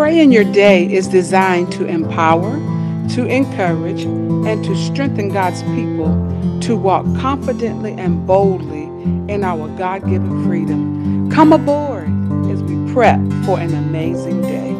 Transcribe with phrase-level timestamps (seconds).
[0.00, 2.56] Pray in Your Day is designed to empower,
[3.10, 6.08] to encourage, and to strengthen God's people
[6.62, 8.84] to walk confidently and boldly
[9.30, 11.30] in our God given freedom.
[11.30, 12.08] Come aboard
[12.50, 14.70] as we prep for an amazing day.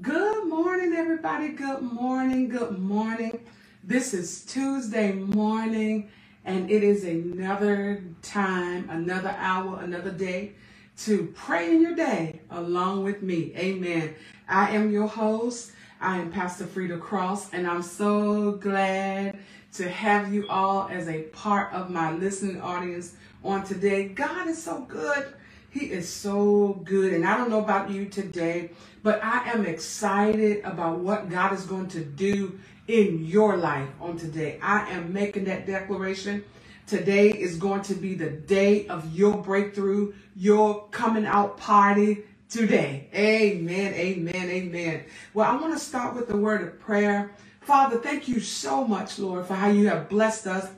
[0.00, 1.48] Good morning, everybody.
[1.48, 2.48] Good morning.
[2.50, 3.40] Good morning.
[3.82, 6.08] This is Tuesday morning,
[6.50, 10.54] and it is another time, another hour, another day
[10.96, 13.52] to pray in your day along with me.
[13.56, 14.16] Amen.
[14.48, 15.70] I am your host.
[16.00, 19.38] I am Pastor Frida Cross, and I'm so glad
[19.74, 23.14] to have you all as a part of my listening audience
[23.44, 24.08] on today.
[24.08, 25.32] God is so good.
[25.70, 27.12] He is so good.
[27.12, 28.72] And I don't know about you today,
[29.04, 32.58] but I am excited about what God is going to do
[32.90, 34.58] in your life on today.
[34.60, 36.44] I am making that declaration.
[36.88, 43.08] Today is going to be the day of your breakthrough, your coming out party today.
[43.14, 45.04] Amen, amen, amen.
[45.34, 47.30] Well, I want to start with the word of prayer.
[47.60, 50.68] Father, thank you so much, Lord, for how you have blessed us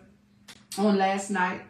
[0.77, 1.63] on last night.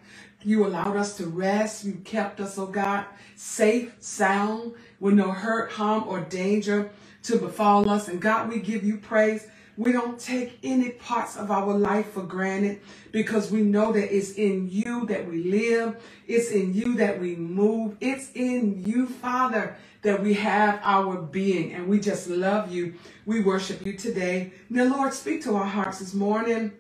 [0.43, 1.85] You allowed us to rest.
[1.85, 3.05] You kept us, oh God,
[3.37, 6.91] safe, sound, with no hurt, harm, or danger
[7.23, 8.09] to befall us.
[8.09, 9.47] And God, we give you praise.
[9.77, 14.33] We don't take any parts of our life for granted because we know that it's
[14.33, 15.97] in you that we live.
[16.27, 17.97] It's in you that we move.
[18.01, 21.73] It's in you, Father, that we have our being.
[21.73, 22.95] And we just love you.
[23.25, 24.53] We worship you today.
[24.69, 26.73] Now, Lord, speak to our hearts this morning.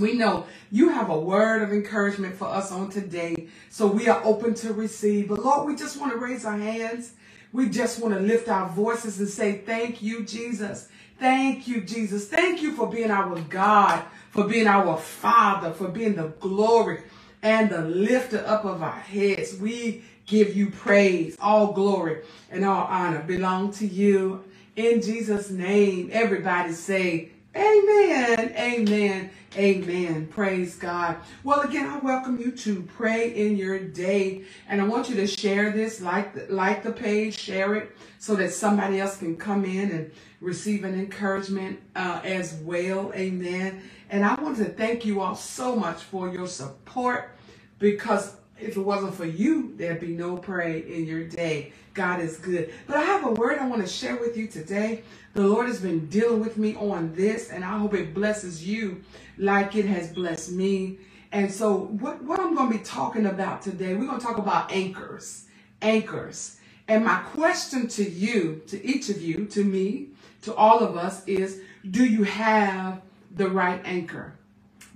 [0.00, 3.48] We know you have a word of encouragement for us on today.
[3.68, 5.28] So we are open to receive.
[5.28, 7.12] But Lord, we just want to raise our hands.
[7.54, 10.88] We just want to lift our voices and say, Thank you, Jesus.
[11.20, 12.26] Thank you, Jesus.
[12.26, 17.02] Thank you for being our God, for being our Father, for being the glory
[17.42, 19.56] and the lifter up of our heads.
[19.56, 21.36] We give you praise.
[21.40, 24.42] All glory and all honor belong to you.
[24.74, 30.26] In Jesus' name, everybody say, Amen, amen, amen.
[30.28, 31.16] Praise God.
[31.44, 34.44] Well, again, I welcome you to pray in your day.
[34.68, 38.52] And I want you to share this, like, like the page, share it so that
[38.52, 43.12] somebody else can come in and receive an encouragement uh, as well.
[43.14, 43.82] Amen.
[44.10, 47.36] And I want to thank you all so much for your support
[47.78, 51.72] because if it wasn't for you, there'd be no pray in your day.
[51.92, 52.72] God is good.
[52.86, 55.02] But I have a word I want to share with you today.
[55.34, 59.02] The Lord has been dealing with me on this, and I hope it blesses you
[59.38, 60.98] like it has blessed me.
[61.32, 64.38] And so, what, what I'm going to be talking about today, we're going to talk
[64.38, 65.46] about anchors.
[65.82, 66.58] Anchors.
[66.86, 70.08] And my question to you, to each of you, to me,
[70.42, 71.60] to all of us is
[71.90, 73.02] do you have
[73.34, 74.34] the right anchor?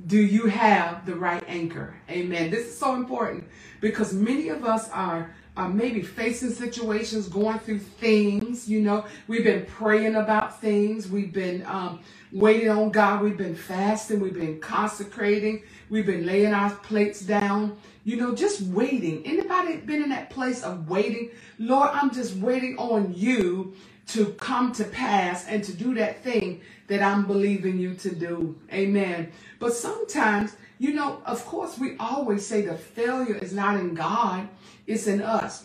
[0.07, 1.95] Do you have the right anchor?
[2.09, 2.51] Amen.
[2.51, 3.45] This is so important
[3.81, 8.69] because many of us are uh, maybe facing situations, going through things.
[8.69, 11.09] You know, we've been praying about things.
[11.09, 12.01] We've been um,
[12.31, 13.23] waiting on God.
[13.23, 14.21] We've been fasting.
[14.21, 15.65] We've been consecrating.
[15.91, 17.77] We've been laying our plates down.
[18.05, 19.27] You know, just waiting.
[19.27, 21.31] Anybody been in that place of waiting?
[21.59, 23.75] Lord, I'm just waiting on you
[24.09, 28.59] to come to pass and to do that thing that I'm believing you to do.
[28.73, 29.31] Amen.
[29.59, 34.49] But sometimes, you know, of course, we always say the failure is not in God,
[34.87, 35.65] it's in us.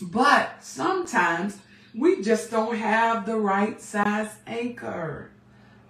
[0.00, 1.58] But sometimes
[1.94, 5.30] we just don't have the right size anchor.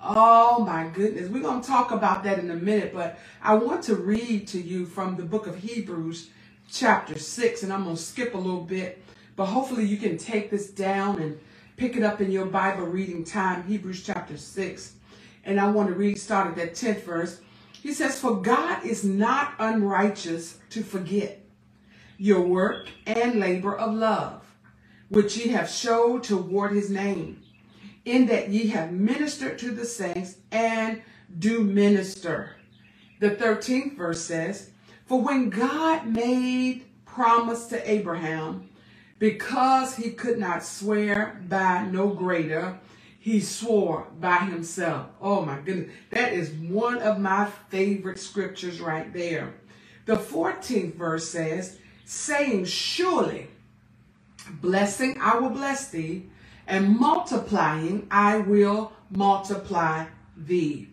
[0.00, 1.28] Oh my goodness.
[1.28, 4.60] We're going to talk about that in a minute, but I want to read to
[4.60, 6.30] you from the book of Hebrews,
[6.70, 9.02] chapter 6, and I'm going to skip a little bit,
[9.36, 11.38] but hopefully you can take this down and
[11.82, 14.92] pick it up in your Bible reading time, Hebrews chapter 6.
[15.42, 17.40] And I want to read, start at that 10th verse.
[17.72, 21.44] He says, For God is not unrighteous to forget
[22.18, 24.44] your work and labor of love,
[25.08, 27.42] which ye have showed toward his name,
[28.04, 31.02] in that ye have ministered to the saints and
[31.36, 32.54] do minister.
[33.18, 34.70] The 13th verse says,
[35.06, 38.68] For when God made promise to Abraham,
[39.22, 42.76] because he could not swear by no greater,
[43.20, 45.06] he swore by himself.
[45.20, 45.94] Oh my goodness.
[46.10, 49.54] That is one of my favorite scriptures right there.
[50.06, 53.46] The 14th verse says, saying, Surely,
[54.60, 56.28] blessing I will bless thee,
[56.66, 60.88] and multiplying I will multiply thee.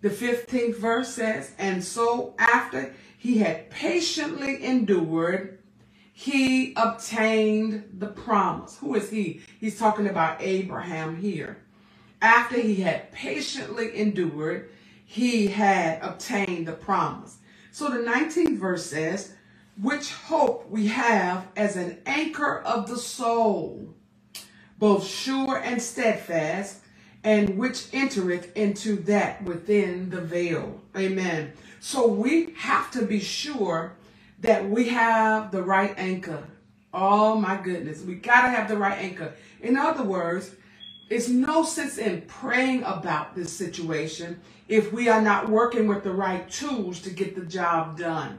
[0.00, 5.60] The 15th verse says, And so after he had patiently endured,
[6.16, 8.78] he obtained the promise.
[8.78, 9.40] Who is he?
[9.58, 11.58] He's talking about Abraham here.
[12.22, 14.70] After he had patiently endured,
[15.04, 17.38] he had obtained the promise.
[17.72, 19.34] So the 19th verse says,
[19.82, 23.92] which hope we have as an anchor of the soul,
[24.78, 26.78] both sure and steadfast,
[27.24, 30.80] and which entereth into that within the veil.
[30.96, 31.52] Amen.
[31.80, 33.96] So we have to be sure
[34.44, 36.44] that we have the right anchor.
[36.92, 38.02] Oh my goodness.
[38.02, 39.32] We got to have the right anchor.
[39.62, 40.50] In other words,
[41.08, 44.38] it's no sense in praying about this situation
[44.68, 48.38] if we are not working with the right tools to get the job done.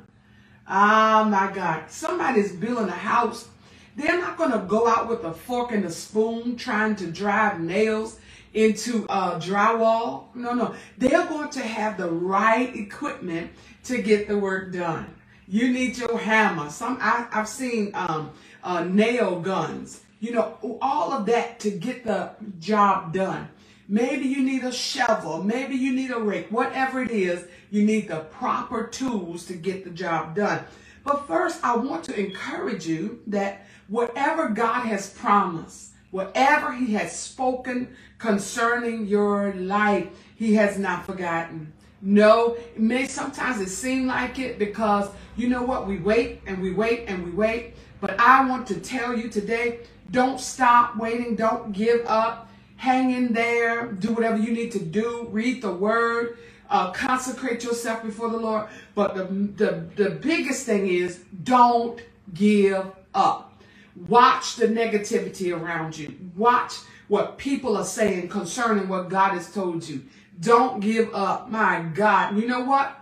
[0.68, 1.90] Ah, my God.
[1.90, 3.48] Somebody's building a house.
[3.96, 7.60] They're not going to go out with a fork and a spoon trying to drive
[7.60, 8.19] nails
[8.54, 10.25] into uh, drywall.
[10.36, 10.75] No, no.
[11.00, 13.50] They're going to have the right equipment
[13.86, 15.15] to get the work done.
[15.47, 16.69] You need your hammer.
[16.69, 18.31] Some I, have seen um,
[18.63, 20.01] uh, nail guns.
[20.19, 23.50] You know, all of that to get the job done.
[23.88, 25.44] Maybe you need a shovel.
[25.44, 26.47] Maybe you need a rake.
[26.50, 30.63] Whatever it is, you need the proper tools to get the job done.
[31.03, 37.18] But first, I want to encourage you that whatever God has promised, whatever He has
[37.18, 41.74] spoken concerning your life, He has not forgotten.
[42.06, 45.88] No, it may sometimes it seem like it because you know what?
[45.88, 47.74] We wait and we wait and we wait.
[48.00, 49.80] But I want to tell you today,
[50.12, 51.36] don't stop waiting.
[51.36, 52.48] Don't give up.
[52.78, 53.88] Hang in there.
[53.88, 55.28] Do whatever you need to do.
[55.31, 56.38] Read the word.
[56.69, 58.68] Uh, consecrate yourself before the Lord.
[58.94, 62.00] But the, the, the biggest thing is don't
[62.36, 62.86] give
[63.16, 63.63] up.
[64.07, 66.16] Watch the negativity around you.
[66.36, 66.75] Watch
[67.07, 70.04] what people are saying concerning what God has told you.
[70.40, 71.50] Don't give up.
[71.50, 72.38] My God.
[72.38, 72.96] You know what?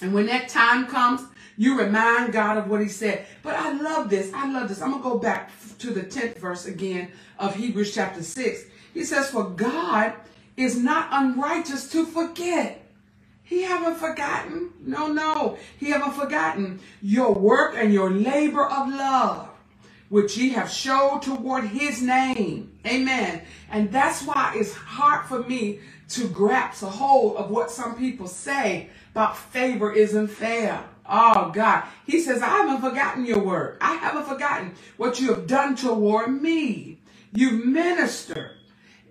[0.00, 1.22] And when that time comes,
[1.56, 3.26] you remind God of what he said.
[3.42, 4.32] But I love this.
[4.34, 4.80] I love this.
[4.80, 8.64] I'm going to go back to the 10th verse again of Hebrews chapter 6.
[8.94, 10.14] He says, For God
[10.56, 12.82] is not unrighteous to forget.
[13.42, 14.72] He haven't forgotten.
[14.80, 15.58] No, no.
[15.78, 19.48] He haven't forgotten your work and your labor of love,
[20.08, 22.78] which ye have showed toward his name.
[22.86, 23.42] Amen.
[23.70, 25.80] And that's why it's hard for me
[26.12, 30.84] to grasp a hold of what some people say about favor isn't fair.
[31.08, 31.84] Oh God.
[32.06, 33.78] He says, I haven't forgotten your work.
[33.80, 36.98] I haven't forgotten what you have done toward me.
[37.32, 38.52] You minister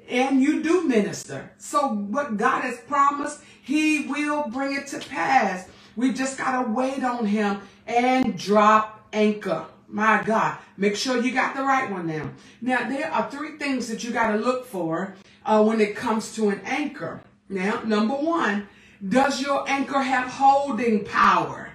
[0.10, 1.52] and you do minister.
[1.58, 5.68] So what God has promised, he will bring it to pass.
[5.96, 9.66] We just got to wait on him and drop anchor.
[9.88, 12.32] My God, make sure you got the right one now.
[12.62, 15.16] Now, there are three things that you got to look for
[15.46, 17.22] uh, when it comes to an anchor.
[17.50, 18.68] Now, number one,
[19.08, 21.70] does your anchor have holding power?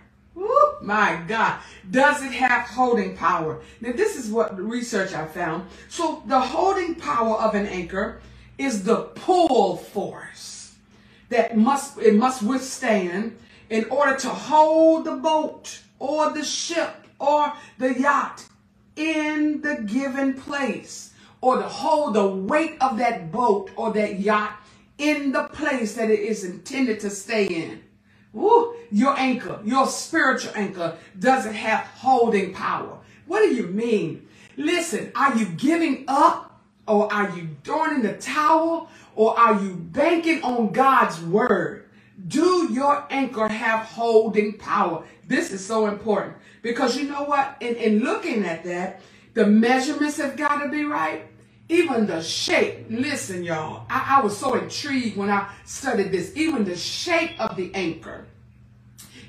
[0.83, 1.59] My God.
[1.91, 3.61] Does it have holding power?
[3.81, 5.69] Now, this is what research I found.
[5.89, 8.21] So, the holding power of an anchor
[8.59, 10.75] is the pull force
[11.29, 13.37] that must it must withstand
[13.71, 18.45] in order to hold the boat or the ship or the yacht
[18.97, 21.13] in the given place
[21.47, 24.59] or to hold the weight of that boat or that yacht
[24.99, 27.81] in the place that it is intended to stay in.
[28.33, 32.99] Woo, your anchor, your spiritual anchor doesn't have holding power.
[33.27, 34.27] What do you mean?
[34.57, 39.77] Listen, are you giving up or are you throwing in the towel or are you
[39.77, 41.89] banking on God's word?
[42.27, 45.05] Do your anchor have holding power?
[45.29, 47.57] This is so important because you know what?
[47.61, 49.01] In, in looking at that,
[49.35, 51.23] the measurements have got to be right.
[51.69, 56.33] Even the shape, listen, y'all, I, I was so intrigued when I studied this.
[56.37, 58.27] Even the shape of the anchor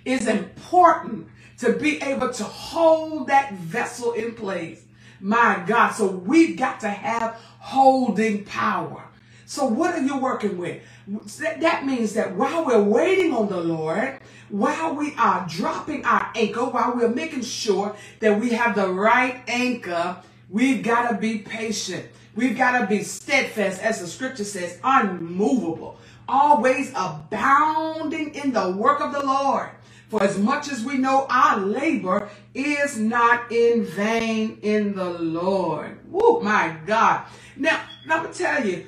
[0.05, 1.27] is important
[1.59, 4.83] to be able to hold that vessel in place.
[5.19, 9.03] My God, so we've got to have holding power.
[9.47, 10.81] So what are you working with?
[11.39, 16.65] That means that while we're waiting on the Lord, while we are dropping our anchor,
[16.65, 20.17] while we're making sure that we have the right anchor,
[20.49, 22.05] we've got to be patient.
[22.37, 25.97] We've got to be steadfast, as the scripture says, unmovable,
[26.29, 29.71] always abounding in the work of the Lord.
[30.09, 35.97] For as much as we know our labor is not in vain in the Lord.
[36.11, 37.25] Woo, my God.
[37.55, 38.85] Now, let me tell you,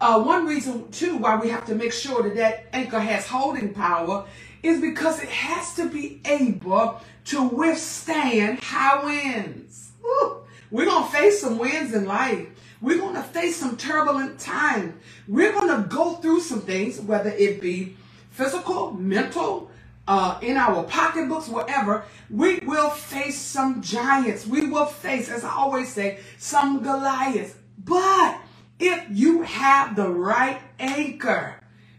[0.00, 3.74] uh, one reason too why we have to make sure that that anchor has holding
[3.74, 4.24] power
[4.62, 9.90] is because it has to be able to withstand high winds.
[10.00, 10.36] Woo.
[10.70, 12.46] We're going to face some winds in life.
[12.80, 14.94] We're going to face some turbulent times.
[15.28, 17.96] We're going to go through some things, whether it be
[18.30, 19.70] physical, mental,
[20.08, 22.04] uh, in our pocketbooks, whatever.
[22.30, 24.46] We will face some giants.
[24.46, 27.56] We will face, as I always say, some Goliaths.
[27.84, 28.40] But
[28.80, 31.56] if you have the right anchor,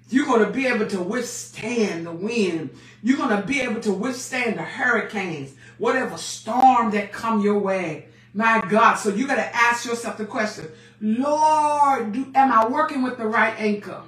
[0.10, 2.72] You're going to be able to withstand the wind.
[3.04, 8.09] You're going to be able to withstand the hurricanes, whatever storm that come your way.
[8.34, 8.96] My God.
[8.96, 10.68] So you got to ask yourself the question,
[11.02, 14.02] Lord, do, am I working with the right anchor?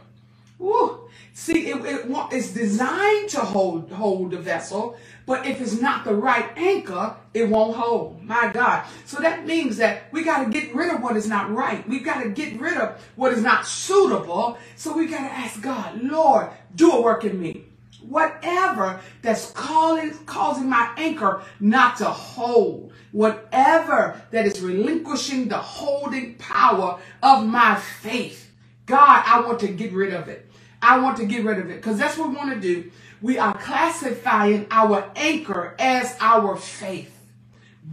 [0.59, 0.99] Woo.
[1.33, 6.13] See, it, it, it's designed to hold, hold the vessel, but if it's not the
[6.13, 8.23] right anchor, it won't hold.
[8.23, 8.85] My God.
[9.05, 11.87] So that means that we got to get rid of what is not right.
[11.89, 14.57] We've got to get rid of what is not suitable.
[14.75, 17.65] So we got to ask God, Lord, do a work in me.
[18.07, 26.35] Whatever that's calling, causing my anchor not to hold, whatever that is relinquishing the holding
[26.35, 28.51] power of my faith,
[28.85, 30.49] God, I want to get rid of it.
[30.81, 32.91] I want to get rid of it because that's what we want to do.
[33.21, 37.15] We are classifying our anchor as our faith.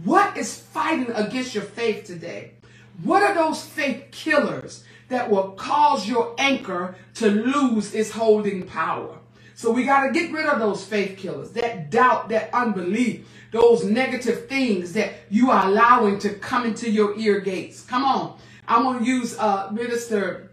[0.03, 2.53] What is fighting against your faith today?
[3.03, 9.18] What are those faith killers that will cause your anchor to lose its holding power?
[9.59, 13.83] So we got to get rid of those faith killers, that doubt, that unbelief, those
[13.83, 17.81] negative things that you are allowing to come into your ear gates.
[17.83, 18.37] Come on.
[18.69, 20.51] I'm to use uh, Minister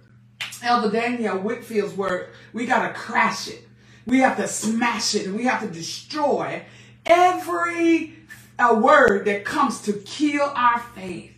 [0.61, 2.31] Elder Daniel Whitfield's word.
[2.53, 3.69] We got to crash it.
[4.07, 6.65] We have to smash it and we have to destroy
[7.07, 8.17] every
[8.59, 11.33] a word that comes to kill our faith.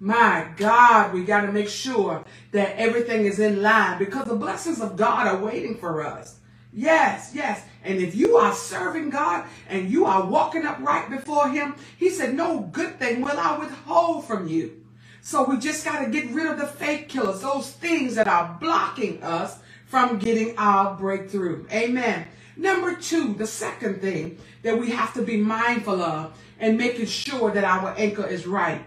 [0.00, 4.80] My God, we got to make sure that everything is in line because the blessings
[4.80, 6.40] of God are waiting for us.
[6.72, 7.64] Yes, yes.
[7.84, 12.34] And if you are serving God and you are walking upright before Him, He said,
[12.34, 14.82] No good thing will I withhold from you.
[15.20, 18.56] So we just got to get rid of the fake killers, those things that are
[18.60, 21.66] blocking us from getting our breakthrough.
[21.70, 22.26] Amen.
[22.56, 27.50] Number two, the second thing that we have to be mindful of and making sure
[27.52, 28.82] that our anchor is right.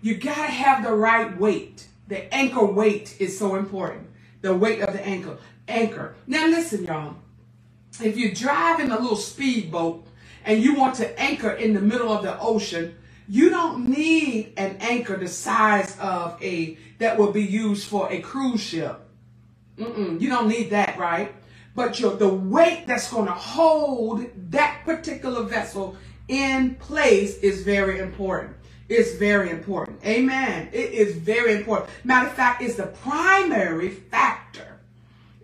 [0.00, 1.86] You got to have the right weight.
[2.08, 4.08] The anchor weight is so important.
[4.42, 5.38] The weight of the anchor.
[5.68, 6.14] Anchor.
[6.26, 7.16] Now listen, y'all.
[8.02, 10.06] If you're driving a little speedboat
[10.44, 12.96] and you want to anchor in the middle of the ocean,
[13.28, 18.20] you don't need an anchor the size of a that will be used for a
[18.20, 19.00] cruise ship.
[19.78, 21.34] Mm-mm, you don't need that, right?
[21.74, 25.96] But your the weight that's going to hold that particular vessel
[26.28, 28.56] in place is very important.
[28.88, 30.04] It's very important.
[30.04, 30.68] Amen.
[30.72, 31.90] It is very important.
[32.04, 34.73] Matter of fact, it's the primary factor.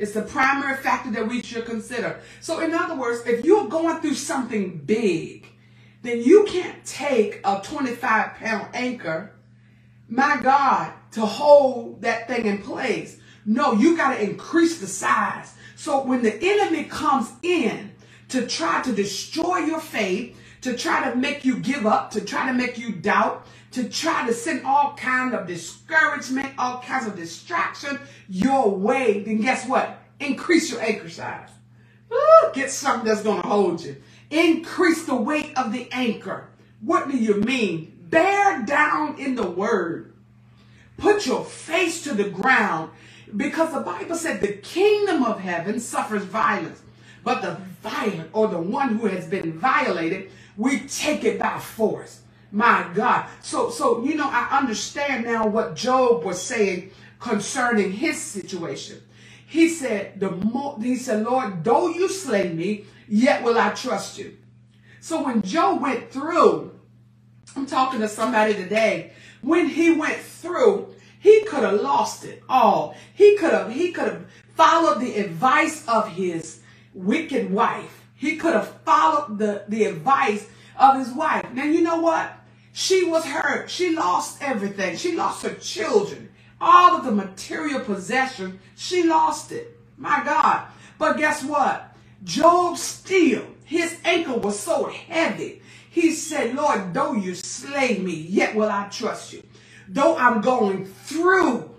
[0.01, 2.21] It's the primary factor that we should consider.
[2.41, 5.47] So, in other words, if you're going through something big,
[6.01, 9.35] then you can't take a 25 pound anchor,
[10.09, 13.19] my God, to hold that thing in place.
[13.45, 15.53] No, you got to increase the size.
[15.77, 17.93] So when the enemy comes in
[18.29, 22.47] to try to destroy your faith, to try to make you give up, to try
[22.47, 27.17] to make you doubt, to try to send all kinds of discouragement, all kinds of
[27.17, 27.99] distraction
[28.29, 29.99] your way, then guess what?
[30.19, 31.49] Increase your anchor size.
[32.13, 33.97] Ooh, get something that's going to hold you.
[34.31, 36.49] Increase the weight of the anchor.
[36.81, 37.97] What do you mean?
[38.11, 40.13] Bear down in the word.
[40.97, 42.91] Put your face to the ground
[43.37, 46.83] because the Bible said the kingdom of heaven suffers violence.
[47.23, 52.21] But the violent or the one who has been violated, we take it by force.
[52.53, 53.27] My God.
[53.43, 56.91] So, so, you know, I understand now what Job was saying
[57.21, 59.03] concerning his situation.
[59.47, 64.19] He said, the more, he said, Lord, though you slay me, yet will I trust
[64.19, 64.37] you.
[65.01, 66.79] So when Job went through,
[67.57, 72.97] I'm talking to somebody today, when he went through, he could have lost it all.
[73.15, 74.27] He could have, he could have
[74.57, 76.61] followed the advice of his
[76.95, 78.07] wicked wife.
[78.15, 81.51] He could have followed the, the advice of his wife.
[81.53, 82.40] Now, you know what?
[82.73, 83.71] She was hurt.
[83.71, 84.97] She lost everything.
[84.97, 89.79] She lost her children all of the material possession, she lost it.
[89.97, 90.67] My God.
[90.99, 91.95] But guess what?
[92.23, 95.63] Job still, his ankle was so heavy.
[95.91, 99.43] He said, Lord, though you slay me, yet will I trust you.
[99.89, 101.71] Though I'm going through,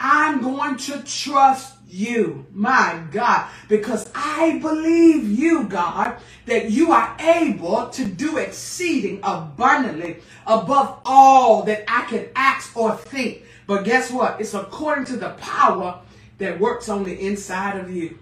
[0.00, 7.16] I'm going to trust you, my God, because I believe you, God, that you are
[7.20, 14.10] able to do exceeding abundantly above all that I can ask or think but guess
[14.10, 14.40] what?
[14.40, 16.00] It's according to the power
[16.38, 18.18] that works on the inside of you.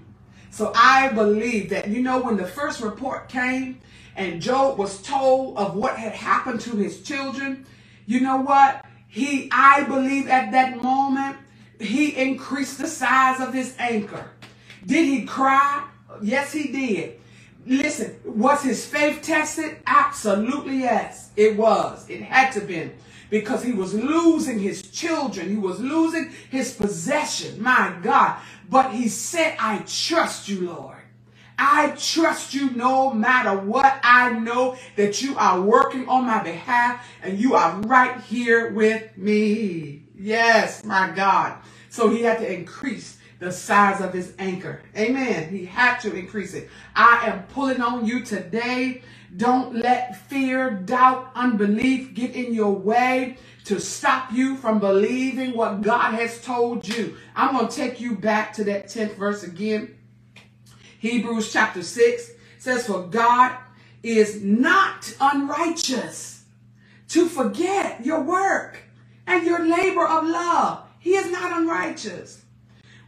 [0.50, 3.80] So I believe that, you know, when the first report came
[4.16, 7.66] and Job was told of what had happened to his children,
[8.06, 8.84] you know what?
[9.08, 11.36] He, I believe at that moment,
[11.80, 14.30] he increased the size of his anchor.
[14.86, 15.86] Did he cry?
[16.22, 17.20] Yes, he did.
[17.66, 19.78] listen, was his faith tested?
[19.86, 22.08] Absolutely yes, it was.
[22.08, 22.90] It had to be
[23.30, 25.48] because he was losing his children.
[25.48, 27.62] He was losing his possession.
[27.62, 28.38] My God.
[28.68, 30.96] But he said, I trust you, Lord.
[31.58, 34.00] I trust you no matter what.
[34.02, 39.16] I know that you are working on my behalf and you are right here with
[39.16, 40.04] me.
[40.18, 41.58] Yes, my God.
[41.90, 44.82] So he had to increase the size of his anchor.
[44.96, 45.48] Amen.
[45.50, 46.70] He had to increase it.
[46.94, 49.02] I am pulling on you today.
[49.36, 55.82] Don't let fear, doubt, unbelief get in your way to stop you from believing what
[55.82, 57.16] God has told you.
[57.34, 59.96] I'm going to take you back to that 10th verse again.
[60.98, 63.56] Hebrews chapter 6 says, For God
[64.02, 66.44] is not unrighteous
[67.08, 68.78] to forget your work
[69.26, 70.89] and your labor of love.
[71.00, 72.44] He is not unrighteous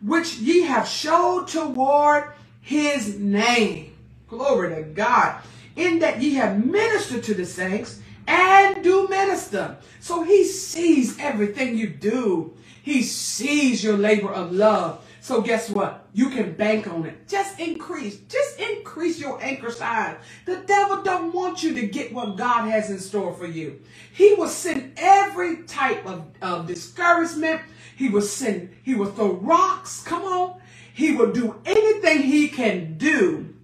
[0.03, 3.95] which ye have showed toward his name.
[4.29, 5.41] Glory to God.
[5.77, 9.77] In that ye have ministered to the saints and do minister.
[10.01, 12.55] So he sees everything you do.
[12.83, 15.02] He sees your labor of love.
[15.23, 16.09] So guess what?
[16.13, 17.29] You can bank on it.
[17.29, 18.19] Just increase.
[18.29, 20.17] Just increase your anchor size.
[20.47, 23.81] The devil don't want you to get what God has in store for you.
[24.13, 27.61] He will send every type of, of discouragement,
[27.95, 30.03] he will send, he will throw rocks.
[30.03, 30.61] Come on.
[30.93, 33.55] He will do anything he can do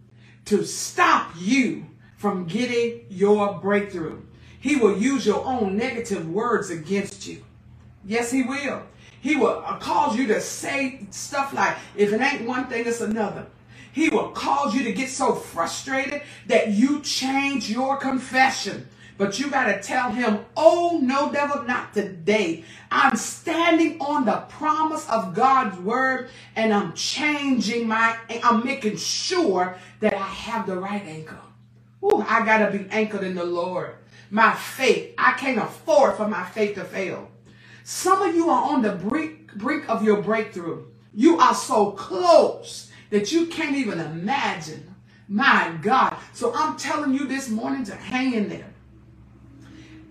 [0.44, 1.86] to stop you
[2.18, 4.22] from getting your breakthrough.
[4.60, 7.44] He will use your own negative words against you.
[8.04, 8.84] Yes, he will.
[9.28, 13.44] He will cause you to say stuff like, if it ain't one thing, it's another.
[13.92, 18.88] He will cause you to get so frustrated that you change your confession.
[19.18, 22.64] But you got to tell him, oh, no, devil, not today.
[22.90, 29.76] I'm standing on the promise of God's word and I'm changing my, I'm making sure
[30.00, 31.36] that I have the right anchor.
[32.02, 33.94] Ooh, I got to be anchored in the Lord.
[34.30, 37.28] My faith, I can't afford for my faith to fail.
[37.88, 40.84] Some of you are on the brink, brink of your breakthrough.
[41.14, 44.94] You are so close that you can't even imagine.
[45.26, 46.14] My God.
[46.34, 48.74] So I'm telling you this morning to hang in there.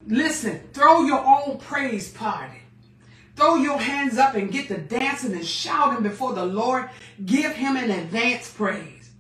[0.07, 2.61] Listen, throw your own praise party.
[3.35, 6.89] Throw your hands up and get the dancing and shouting before the Lord.
[7.27, 9.11] Give him an advance praise.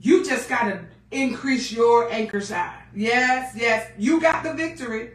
[0.00, 0.80] You just got to
[1.12, 2.82] increase your anchor size.
[2.92, 3.88] Yes, yes.
[3.96, 5.12] You got the victory.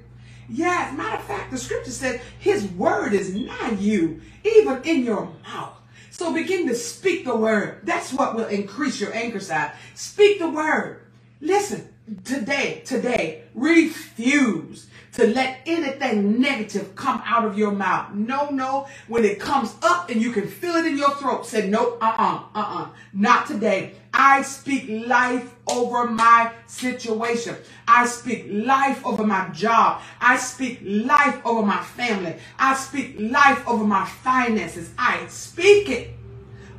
[0.50, 5.32] Yes, matter of fact, the scripture says his word is not you, even in your
[5.44, 5.74] mouth.
[6.12, 7.82] So begin to speak the word.
[7.84, 9.74] That's what will increase your anchor size.
[9.96, 11.02] Speak the word.
[11.42, 11.90] Listen,
[12.24, 18.14] today, today, refuse to let anything negative come out of your mouth.
[18.14, 18.88] No, no.
[19.08, 22.44] When it comes up and you can feel it in your throat, say, nope, uh-uh,
[22.54, 22.90] uh-uh.
[23.14, 23.94] Not today.
[24.14, 27.56] I speak life over my situation.
[27.88, 30.02] I speak life over my job.
[30.20, 32.36] I speak life over my family.
[32.60, 34.92] I speak life over my finances.
[34.98, 36.12] I speak it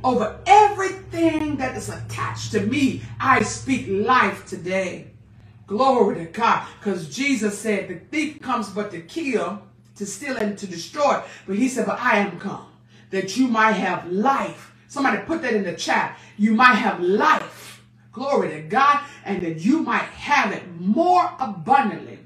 [0.03, 3.01] over everything that is attached to me.
[3.19, 5.11] I speak life today.
[5.67, 6.65] Glory to God.
[6.79, 9.61] Because Jesus said the thief comes but to kill,
[9.97, 11.21] to steal, and to destroy.
[11.45, 12.65] But he said, but I am come
[13.11, 14.73] that you might have life.
[14.87, 16.17] Somebody put that in the chat.
[16.37, 17.83] You might have life.
[18.11, 19.01] Glory to God.
[19.25, 22.19] And that you might have it more abundantly.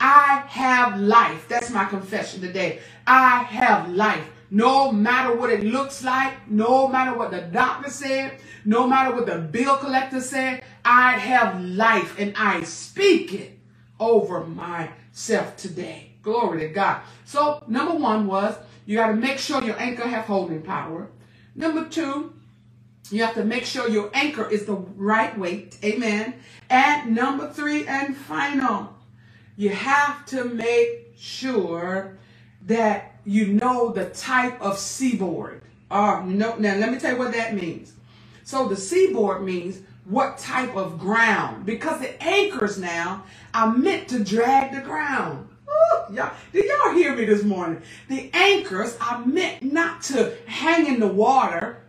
[0.00, 1.46] I have life.
[1.48, 2.80] That's my confession today.
[3.06, 4.24] I have life.
[4.50, 9.26] No matter what it looks like, no matter what the doctor said, no matter what
[9.26, 13.58] the bill collector said, I have life and I speak it
[14.00, 16.12] over myself today.
[16.22, 17.02] Glory to God.
[17.26, 21.08] So number one was you got to make sure your anchor have holding power.
[21.54, 22.32] Number two,
[23.10, 25.76] you have to make sure your anchor is the right weight.
[25.84, 26.32] Amen.
[26.70, 28.94] And number three and final,
[29.58, 32.16] you have to make sure
[32.64, 35.60] that you know the type of seaboard.
[35.90, 37.92] Uh, no, now, let me tell you what that means.
[38.48, 41.66] So the seaboard means what type of ground.
[41.66, 45.46] Because the anchors now are meant to drag the ground.
[45.68, 47.82] Ooh, y'all, did y'all hear me this morning?
[48.08, 51.82] The anchors are meant not to hang in the water.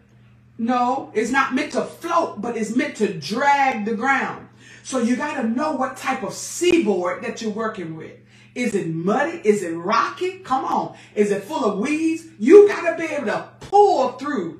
[0.58, 4.50] No, it's not meant to float, but it's meant to drag the ground.
[4.84, 8.17] So you got to know what type of seaboard that you're working with.
[8.54, 9.39] Is it muddy?
[9.45, 10.39] Is it rocky?
[10.39, 10.98] Come on.
[11.15, 12.26] Is it full of weeds?
[12.38, 14.60] You got to be able to pull through.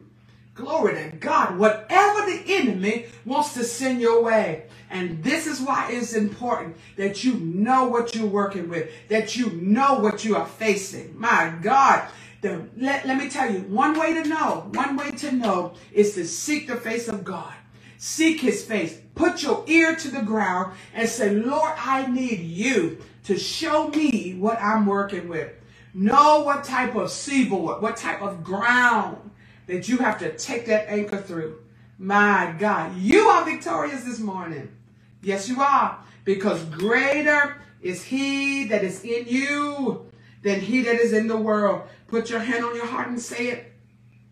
[0.60, 1.58] Glory to God.
[1.58, 4.66] Whatever the enemy wants to send your way.
[4.90, 9.52] And this is why it's important that you know what you're working with, that you
[9.52, 11.18] know what you are facing.
[11.18, 12.10] My God.
[12.42, 16.14] The, let, let me tell you, one way to know, one way to know is
[16.16, 17.54] to seek the face of God.
[17.98, 19.00] Seek his face.
[19.16, 24.36] Put your ear to the ground and say, Lord, I need you to show me
[24.38, 25.52] what I'm working with.
[25.94, 29.30] Know what type of seaboard, what type of ground
[29.70, 31.60] that you have to take that anchor through.
[32.00, 34.76] My God, you are victorious this morning.
[35.22, 36.00] Yes, you are.
[36.26, 40.10] Because greater is he that is in you
[40.42, 41.84] than he that is in the world.
[42.08, 43.72] Put your hand on your heart and say it.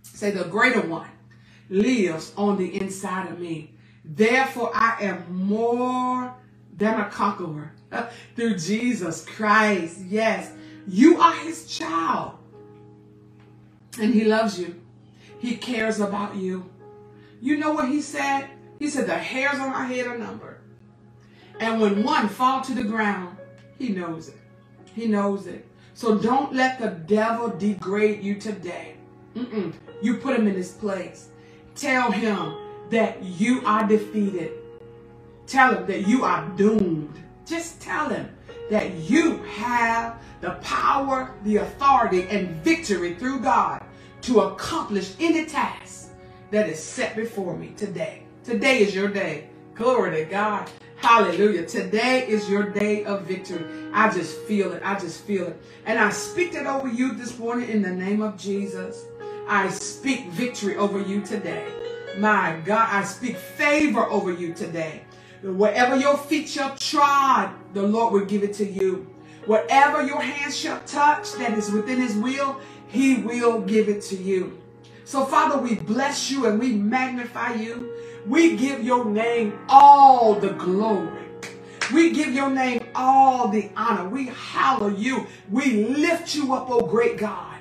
[0.01, 1.09] Say, the greater one
[1.69, 3.75] lives on the inside of me.
[4.03, 6.33] Therefore, I am more
[6.75, 7.73] than a conqueror
[8.35, 9.99] through Jesus Christ.
[10.07, 10.51] Yes,
[10.87, 12.39] you are his child.
[13.99, 14.81] And he loves you.
[15.39, 16.69] He cares about you.
[17.41, 18.49] You know what he said?
[18.79, 20.59] He said, the hairs on my head are numbered.
[21.59, 23.37] And when one fall to the ground,
[23.77, 24.37] he knows it.
[24.93, 25.65] He knows it.
[25.93, 28.95] So don't let the devil degrade you today.
[29.35, 29.73] Mm-mm.
[30.01, 31.29] You put him in his place.
[31.75, 32.55] Tell him
[32.89, 34.51] that you are defeated.
[35.47, 37.23] Tell him that you are doomed.
[37.45, 38.29] Just tell him
[38.69, 43.83] that you have the power, the authority, and victory through God
[44.27, 46.09] to accomplish any task
[46.51, 48.23] that is set before me today.
[48.43, 49.49] Today is your day.
[49.73, 50.69] Glory to God.
[50.97, 51.65] Hallelujah.
[51.65, 53.63] Today is your day of victory.
[53.93, 54.81] I just feel it.
[54.83, 55.61] I just feel it.
[55.85, 59.05] And I speak it over you this morning in the name of Jesus.
[59.47, 61.65] I speak victory over you today.
[62.17, 65.03] My God, I speak favor over you today.
[65.41, 69.07] Wherever your feet shall trod, the Lord will give it to you.
[69.45, 74.15] Whatever your hands shall touch that is within his will, he will give it to
[74.15, 74.59] you.
[75.05, 77.93] So Father, we bless you and we magnify you.
[78.25, 81.23] We give your name all the glory.
[81.93, 84.09] We give your name all the honor.
[84.09, 85.27] We hallow you.
[85.49, 87.55] We lift you up, oh great God.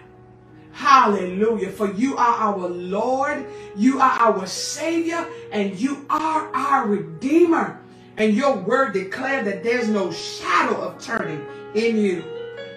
[0.73, 1.71] Hallelujah.
[1.71, 7.81] For you are our Lord, you are our Savior, and you are our Redeemer.
[8.19, 12.25] And your word declared that there's no shadow of turning in you.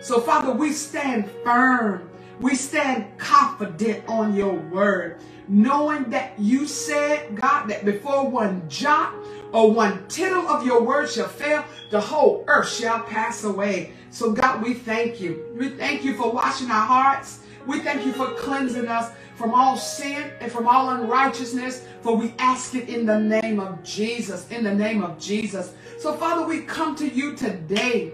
[0.02, 2.10] So, Father, we stand firm.
[2.40, 9.14] We stand confident on your word, knowing that you said, God, that before one jot
[9.52, 13.92] or one tittle of your word shall fail, the whole earth shall pass away.
[14.10, 15.54] So, God, we thank you.
[15.58, 17.40] We thank you for washing our hearts.
[17.68, 22.34] We thank you for cleansing us from all sin and from all unrighteousness, for we
[22.40, 25.74] ask it in the name of Jesus, in the name of Jesus.
[25.98, 28.14] So, Father, we come to you today.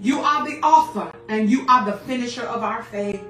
[0.00, 3.22] You are the author and you are the finisher of our faith.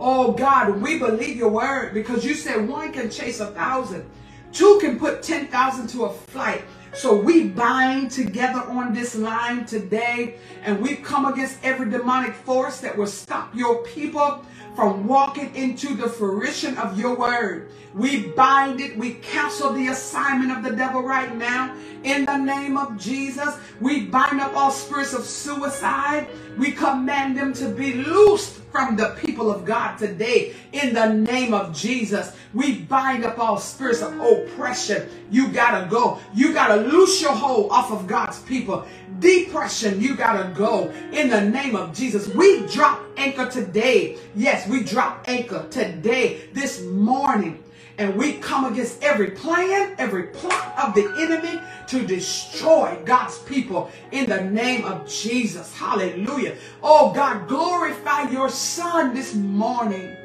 [0.00, 4.10] Oh God, we believe your word because you said one can chase a thousand,
[4.50, 6.64] two can put 10,000 to a flight.
[6.94, 12.80] So we bind together on this line today and we come against every demonic force
[12.80, 17.70] that will stop your people from walking into the fruition of your word.
[17.94, 18.96] We bind it.
[18.96, 21.76] We cancel the assignment of the devil right now.
[22.02, 26.28] In the name of Jesus, we bind up all spirits of suicide.
[26.58, 30.54] We command them to be loosed from the people of God today.
[30.72, 35.08] In the name of Jesus, we bind up all spirits of oppression.
[35.30, 36.20] You gotta go.
[36.34, 38.86] You gotta loose your hold off of God's people.
[39.18, 40.90] Depression, you gotta go.
[41.12, 44.18] In the name of Jesus, we drop anchor today.
[44.36, 47.63] Yes, we drop anchor today, this morning.
[47.98, 53.90] And we come against every plan, every plot of the enemy to destroy God's people
[54.12, 55.74] in the name of Jesus.
[55.76, 56.56] Hallelujah.
[56.82, 60.16] Oh God, glorify your son this morning.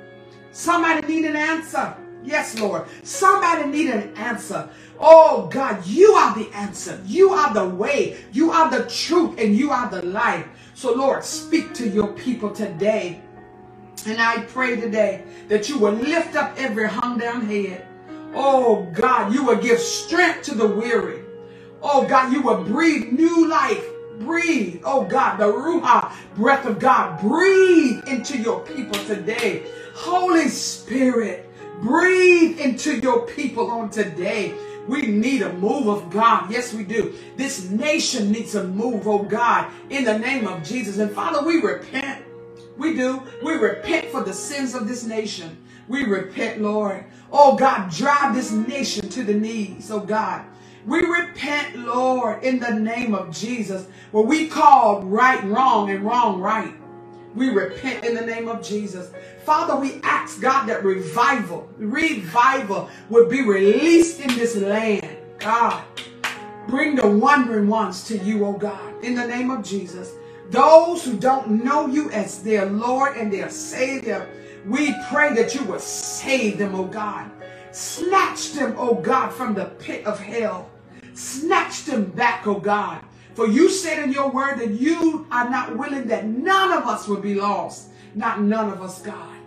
[0.52, 1.96] Somebody need an answer.
[2.24, 2.88] Yes, Lord.
[3.04, 4.70] Somebody need an answer.
[5.00, 7.02] Oh God, you are the answer.
[7.06, 8.18] You are the way.
[8.34, 10.48] You are the truth and you are the life.
[10.76, 13.22] So Lord, speak to your people today.
[14.08, 17.86] And I pray today that you will lift up every hung down head.
[18.36, 21.24] Oh God, you will give strength to the weary.
[21.82, 23.84] Oh God, you will breathe new life.
[24.20, 27.22] Breathe, oh God, the Ruach breath of God.
[27.22, 29.66] Breathe into your people today.
[29.96, 31.50] Holy Spirit,
[31.82, 34.54] breathe into your people on today.
[34.88, 36.52] We need a move of God.
[36.52, 37.14] Yes, we do.
[37.38, 40.98] This nation needs a move, oh God, in the name of Jesus.
[41.00, 42.26] And Father, we repent.
[42.80, 43.22] We do.
[43.44, 45.58] We repent for the sins of this nation.
[45.90, 47.04] We repent, Lord.
[47.30, 50.46] Oh God, drive this nation to the knees, oh God.
[50.86, 56.40] We repent, Lord, in the name of Jesus, where we call right wrong and wrong
[56.40, 56.74] right.
[57.36, 59.12] We repent in the name of Jesus.
[59.44, 65.18] Father, we ask God that revival, revival would be released in this land.
[65.38, 65.84] God,
[66.68, 70.14] bring the wandering ones to you, oh God, in the name of Jesus.
[70.50, 74.30] Those who don't know you as their Lord and their Savior,
[74.66, 77.30] we pray that you will save them, oh God.
[77.72, 80.70] Snatch them, oh God, from the pit of hell.
[81.14, 83.04] Snatch them back, oh God.
[83.36, 87.08] For you said in your word that you are not willing that none of us
[87.08, 87.90] would be lost.
[88.16, 89.39] Not none of us, God.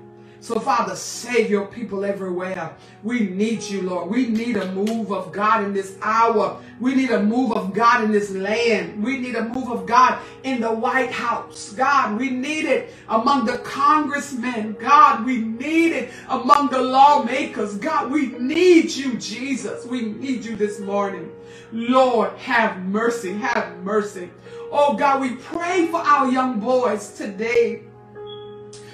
[0.42, 2.74] So, Father, save your people everywhere.
[3.04, 4.10] We need you, Lord.
[4.10, 6.60] We need a move of God in this hour.
[6.80, 9.04] We need a move of God in this land.
[9.04, 11.72] We need a move of God in the White House.
[11.74, 14.76] God, we need it among the congressmen.
[14.80, 17.76] God, we need it among the lawmakers.
[17.76, 19.86] God, we need you, Jesus.
[19.86, 21.30] We need you this morning.
[21.70, 23.32] Lord, have mercy.
[23.34, 24.28] Have mercy.
[24.72, 27.84] Oh, God, we pray for our young boys today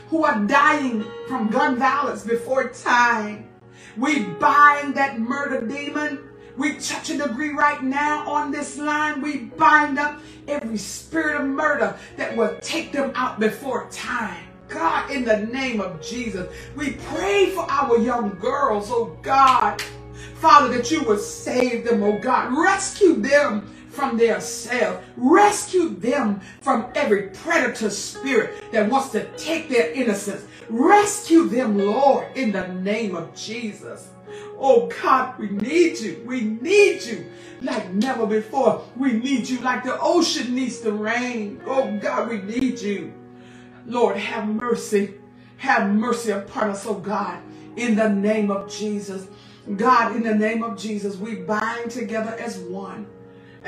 [0.08, 3.48] who are dying from gun violence before time.
[3.96, 6.20] We bind that murder demon.
[6.56, 9.22] We touch and agree right now on this line.
[9.22, 14.44] We bind up every spirit of murder that will take them out before time.
[14.68, 19.82] God, in the name of Jesus, we pray for our young girls, oh God.
[20.34, 22.52] Father, that you would save them, oh God.
[22.56, 25.02] Rescue them from their cells.
[25.16, 30.46] Rescue them from every predator spirit that wants to take their innocence.
[30.68, 34.06] Rescue them, Lord, in the name of Jesus.
[34.56, 36.22] Oh God, we need you.
[36.24, 37.26] We need you
[37.60, 38.84] like never before.
[38.94, 41.60] We need you like the ocean needs the rain.
[41.66, 43.12] Oh God, we need you.
[43.84, 45.14] Lord, have mercy.
[45.56, 47.42] Have mercy upon us, oh God,
[47.74, 49.26] in the name of Jesus.
[49.76, 53.08] God, in the name of Jesus, we bind together as one.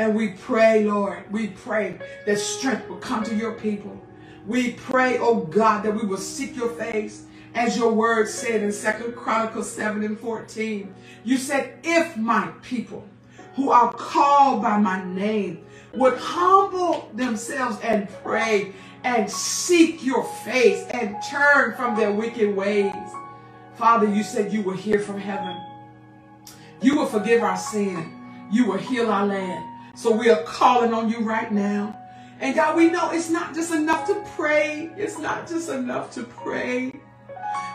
[0.01, 4.01] And we pray, Lord, we pray that strength will come to your people.
[4.47, 8.73] We pray, oh God, that we will seek your face as your word said in
[8.73, 10.95] Second Chronicles 7 and 14.
[11.23, 13.07] You said, if my people
[13.57, 18.73] who are called by my name would humble themselves and pray
[19.05, 22.95] and seek your face and turn from their wicked ways.
[23.75, 25.61] Father, you said you will hear from heaven.
[26.81, 28.17] You will forgive our sin.
[28.51, 29.70] You will heal our land.
[29.95, 31.99] So we are calling on you right now.
[32.41, 34.91] And God, we know it's not just enough to pray.
[34.97, 36.93] It's not just enough to pray.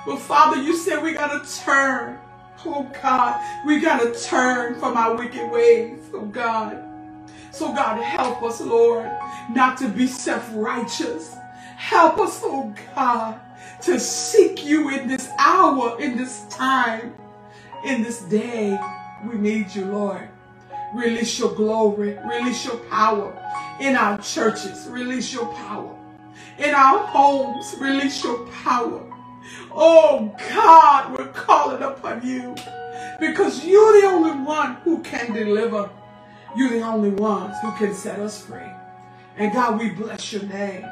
[0.06, 2.20] But Father, you said we got to turn.
[2.66, 6.00] Oh God, we got to turn from our wicked ways.
[6.14, 6.82] Oh God.
[7.52, 9.10] So God, help us, Lord,
[9.52, 11.36] not to be self-righteous.
[11.78, 13.40] Help us, oh God,
[13.84, 17.14] to seek you in this hour, in this time,
[17.86, 18.80] in this day.
[19.26, 20.28] We need you, Lord.
[20.94, 22.18] Release your glory.
[22.26, 23.38] Release your power
[23.80, 24.88] in our churches.
[24.90, 25.96] Release your power
[26.58, 27.76] in our homes.
[27.80, 29.02] Release your power.
[29.72, 32.56] Oh God, we're calling upon you
[33.20, 35.90] because you're the only one who can deliver.
[36.56, 38.72] You're the only ones who can set us free.
[39.38, 40.84] And God, we bless your name.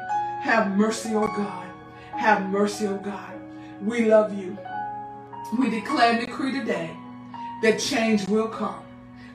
[0.42, 1.66] Have mercy, oh God.
[2.12, 3.32] Have mercy, oh God.
[3.82, 4.58] We love you.
[5.58, 6.90] We declare and decree today
[7.62, 8.83] that change will come.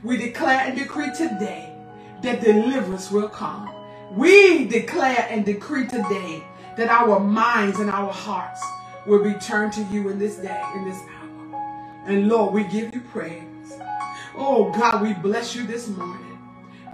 [0.04, 1.76] We declare and decree today
[2.22, 3.70] that deliverance will come.
[4.12, 6.44] We declare and decree today
[6.78, 8.62] that our minds and our hearts
[9.06, 12.04] will be turned to you in this day, in this hour.
[12.06, 13.44] And Lord, we give you praise.
[14.36, 16.40] Oh God, we bless you this morning.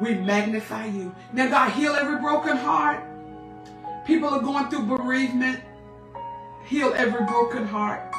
[0.01, 1.13] We magnify you.
[1.31, 3.03] Now God, heal every broken heart.
[4.05, 5.61] People are going through bereavement.
[6.65, 8.13] Heal every broken heart.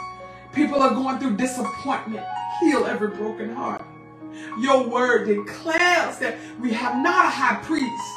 [0.53, 2.25] People are going through disappointment.
[2.61, 3.83] Heal every broken heart.
[4.61, 8.13] Your word declares that we have not a high priest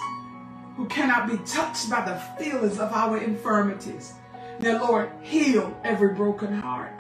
[0.76, 4.14] who cannot be touched by the feelings of our infirmities.
[4.60, 6.94] Now, Lord, heal every broken heart.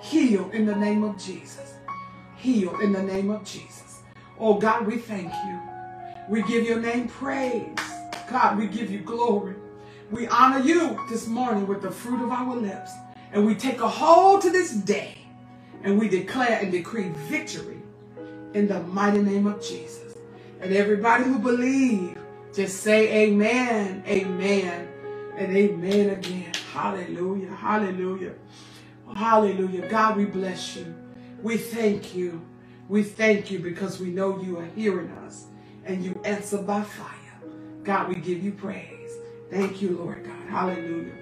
[0.00, 1.74] Heal in the name of Jesus.
[2.36, 4.00] Heal in the name of Jesus.
[4.38, 5.60] Oh, God, we thank you.
[6.28, 7.76] We give your name praise.
[8.30, 9.56] God, we give you glory.
[10.10, 12.90] We honor you this morning with the fruit of our lips.
[13.32, 15.18] And we take a hold to this day
[15.84, 17.81] and we declare and decree victory
[18.54, 20.16] in the mighty name of Jesus.
[20.60, 22.18] And everybody who believe,
[22.54, 24.88] just say amen, amen,
[25.36, 26.52] and amen again.
[26.72, 28.34] Hallelujah, hallelujah,
[29.16, 29.88] hallelujah.
[29.88, 30.94] God, we bless you.
[31.42, 32.42] We thank you.
[32.88, 35.46] We thank you because we know you are hearing us
[35.84, 37.08] and you answer by fire.
[37.84, 39.12] God, we give you praise.
[39.50, 40.50] Thank you, Lord God.
[40.50, 41.12] Hallelujah.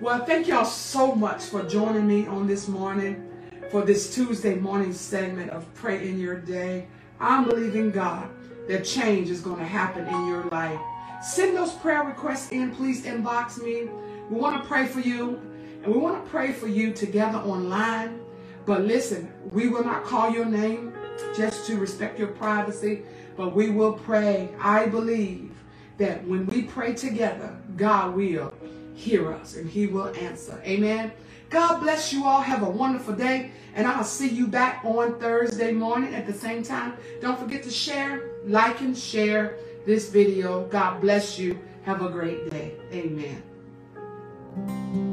[0.00, 3.27] Well, thank y'all so much for joining me on this morning
[3.70, 6.86] for this Tuesday morning segment of Pray in Your Day.
[7.20, 8.30] I'm believing God
[8.66, 10.80] that change is going to happen in your life.
[11.22, 12.74] Send those prayer requests in.
[12.74, 13.90] Please inbox me.
[14.30, 15.38] We want to pray for you,
[15.82, 18.20] and we want to pray for you together online.
[18.64, 20.94] But listen, we will not call your name
[21.36, 23.02] just to respect your privacy,
[23.36, 24.48] but we will pray.
[24.60, 25.52] I believe
[25.98, 28.54] that when we pray together, God will
[28.94, 30.60] hear us and he will answer.
[30.64, 31.12] Amen.
[31.50, 32.40] God bless you all.
[32.40, 33.50] Have a wonderful day.
[33.74, 36.94] And I'll see you back on Thursday morning at the same time.
[37.20, 39.56] Don't forget to share, like, and share
[39.86, 40.66] this video.
[40.66, 41.58] God bless you.
[41.84, 42.74] Have a great day.
[42.92, 43.42] Amen.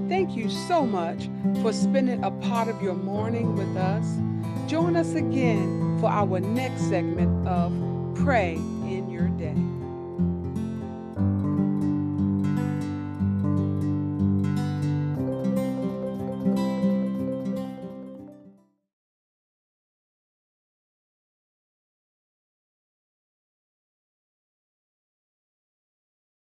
[0.10, 1.30] Thank you so much
[1.62, 4.06] for spending a part of your morning with us.
[4.67, 7.71] Join us again for our next segment of
[8.15, 9.56] Pray in Your Day.